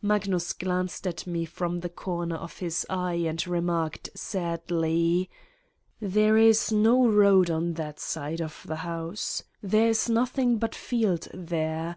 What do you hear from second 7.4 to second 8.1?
on that